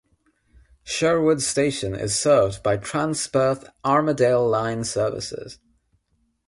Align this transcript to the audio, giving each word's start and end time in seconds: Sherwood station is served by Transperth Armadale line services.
Sherwood 0.83 1.43
station 1.43 1.93
is 1.93 2.15
served 2.19 2.63
by 2.63 2.77
Transperth 2.77 3.69
Armadale 3.85 4.49
line 4.49 4.83
services. 4.83 5.59